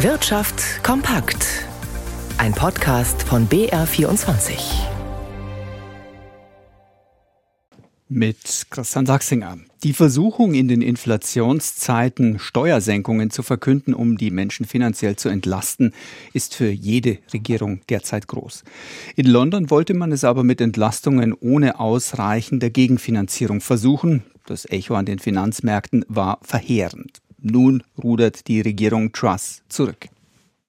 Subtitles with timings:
[0.00, 1.64] Wirtschaft kompakt.
[2.36, 4.52] Ein Podcast von BR24.
[8.06, 9.56] Mit Christian Sachsinger.
[9.84, 15.94] Die Versuchung in den Inflationszeiten Steuersenkungen zu verkünden, um die Menschen finanziell zu entlasten,
[16.34, 18.64] ist für jede Regierung derzeit groß.
[19.16, 24.24] In London wollte man es aber mit Entlastungen ohne ausreichende Gegenfinanzierung versuchen.
[24.44, 27.22] Das Echo an den Finanzmärkten war verheerend.
[27.38, 30.08] Nun rudert die Regierung Truss zurück.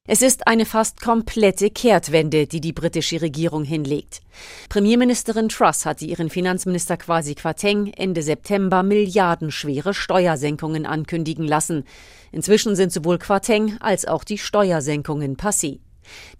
[0.09, 4.21] Es ist eine fast komplette Kehrtwende, die die britische Regierung hinlegt.
[4.70, 11.84] Premierministerin Truss hatte ihren Finanzminister Kwasi Kwarteng Ende September milliardenschwere Steuersenkungen ankündigen lassen.
[12.31, 15.80] Inzwischen sind sowohl Kwarteng als auch die Steuersenkungen passé.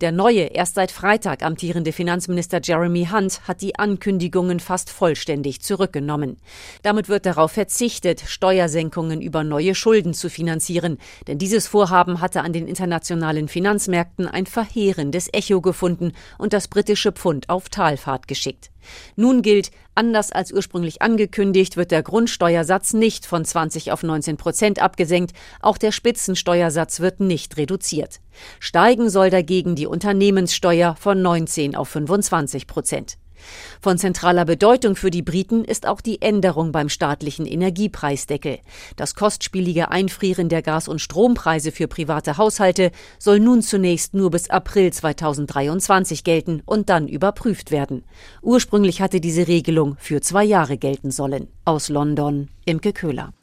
[0.02, 6.38] Der neue, erst seit Freitag amtierende Finanzminister Jeremy Hunt hat die Ankündigungen fast vollständig zurückgenommen.
[6.84, 12.54] Damit wird darauf verzichtet, Steuersenkungen über neue Schulden zu finanzieren, denn dieses Vorhaben hatte an
[12.54, 18.70] den internationalen Finanzmärkten ein verheerendes Echo gefunden und das britische Pfund auf Talfahrt geschickt.
[19.16, 24.82] Nun gilt, anders als ursprünglich angekündigt, wird der Grundsteuersatz nicht von 20 auf 19 Prozent
[24.82, 28.20] abgesenkt, auch der Spitzensteuersatz wird nicht reduziert.
[28.60, 33.18] Steigen soll dagegen die Unternehmenssteuer von 19 auf 25 Prozent.
[33.82, 38.60] Von zentraler Bedeutung für die Briten ist auch die Änderung beim staatlichen Energiepreisdeckel.
[38.96, 44.50] Das kostspielige Einfrieren der Gas- und Strompreise für private Haushalte soll nun zunächst nur bis
[44.50, 48.04] April 2023 gelten und dann überprüft werden.
[48.42, 51.48] Ursprünglich hatte diese Regelung für zwei Jahre gelten sollen.
[51.66, 53.34] Aus London Imke Köhler.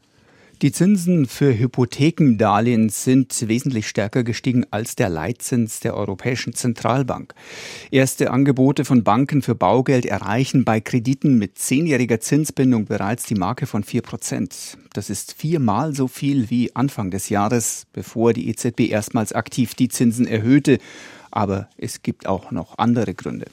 [0.62, 7.34] Die Zinsen für Hypothekendarlehen sind wesentlich stärker gestiegen als der Leitzins der Europäischen Zentralbank.
[7.91, 13.66] Erste Angebote von Banken für Baugeld erreichen bei Krediten mit zehnjähriger Zinsbindung bereits die Marke
[13.66, 14.78] von vier Prozent.
[14.92, 19.88] Das ist viermal so viel wie Anfang des Jahres, bevor die EZB erstmals aktiv die
[19.88, 20.78] Zinsen erhöhte.
[21.32, 23.47] Aber es gibt auch noch andere Gründe.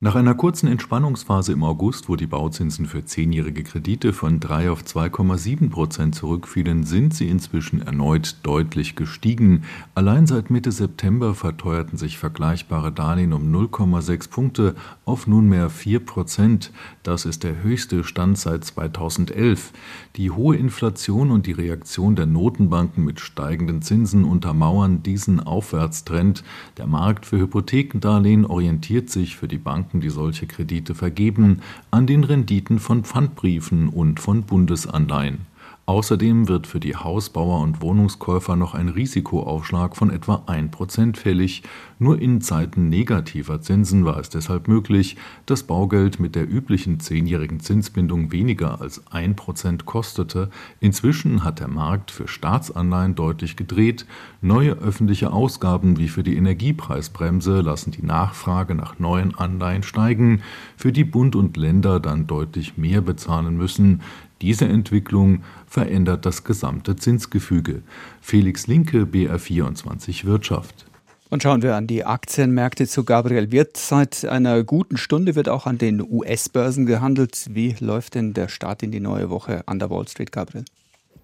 [0.00, 4.84] Nach einer kurzen Entspannungsphase im August, wo die Bauzinsen für zehnjährige Kredite von 3 auf
[4.84, 9.64] 2,7 Prozent zurückfielen, sind sie inzwischen erneut deutlich gestiegen.
[9.96, 16.70] Allein seit Mitte September verteuerten sich vergleichbare Darlehen um 0,6 Punkte auf nunmehr 4 Prozent.
[17.02, 19.72] Das ist der höchste Stand seit 2011.
[20.14, 26.44] Die hohe Inflation und die Reaktion der Notenbanken mit steigenden Zinsen untermauern diesen Aufwärtstrend.
[26.76, 32.06] Der Markt für Hypothekendarlehen orientiert sich für die Banken Banken, die solche Kredite vergeben, an
[32.06, 35.47] den Renditen von Pfandbriefen und von Bundesanleihen
[35.88, 41.62] Außerdem wird für die Hausbauer und Wohnungskäufer noch ein Risikoaufschlag von etwa 1% fällig.
[41.98, 45.16] Nur in Zeiten negativer Zinsen war es deshalb möglich,
[45.46, 50.50] dass Baugeld mit der üblichen zehnjährigen Zinsbindung weniger als 1% kostete.
[50.78, 54.04] Inzwischen hat der Markt für Staatsanleihen deutlich gedreht.
[54.42, 60.42] Neue öffentliche Ausgaben wie für die Energiepreisbremse lassen die Nachfrage nach neuen Anleihen steigen,
[60.76, 64.02] für die Bund und Länder dann deutlich mehr bezahlen müssen.
[64.40, 67.82] Diese Entwicklung verändert das gesamte Zinsgefüge.
[68.20, 70.86] Felix Linke, BR24 Wirtschaft.
[71.30, 73.76] Und schauen wir an die Aktienmärkte zu Gabriel Wirth.
[73.76, 77.46] Seit einer guten Stunde wird auch an den US-Börsen gehandelt.
[77.50, 80.64] Wie läuft denn der Start in die neue Woche an der Wall Street, Gabriel?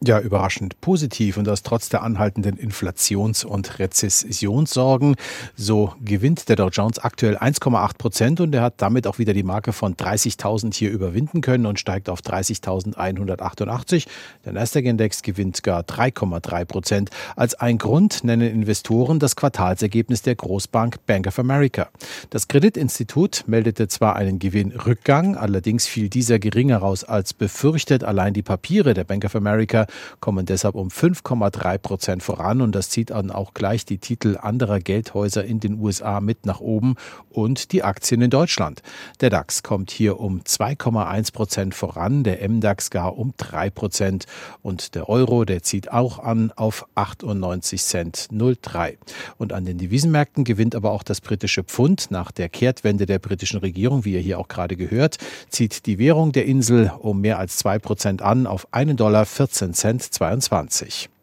[0.02, 5.16] Ja, überraschend positiv und das trotz der anhaltenden Inflations- und Rezessionssorgen.
[5.56, 9.42] So gewinnt der Dow Jones aktuell 1,8 Prozent und er hat damit auch wieder die
[9.42, 14.06] Marke von 30.000 hier überwinden können und steigt auf 30.188.
[14.44, 17.10] Der Nasdaq-Index gewinnt gar 3,3 Prozent.
[17.36, 21.88] Als ein Grund nennen Investoren das Quartalsergebnis der Großbank Bank of America.
[22.30, 28.04] Das Kreditinstitut meldete zwar einen Gewinnrückgang, allerdings fiel dieser geringer aus als befürchtet.
[28.04, 29.83] Allein die Papiere der Bank of America
[30.20, 34.80] Kommen deshalb um 5,3 Prozent voran und das zieht dann auch gleich die Titel anderer
[34.80, 36.94] Geldhäuser in den USA mit nach oben
[37.30, 38.82] und die Aktien in Deutschland.
[39.20, 44.26] Der DAX kommt hier um 2,1 Prozent voran, der MDAX gar um 3 Prozent
[44.62, 48.98] und der Euro, der zieht auch an auf 98 Cent 03.
[49.38, 53.58] Und an den Devisenmärkten gewinnt aber auch das britische Pfund nach der Kehrtwende der britischen
[53.58, 55.18] Regierung, wie ihr hier auch gerade gehört,
[55.48, 59.73] zieht die Währung der Insel um mehr als 2 Prozent an auf 1,14 Dollar 14
[59.74, 61.13] 1922.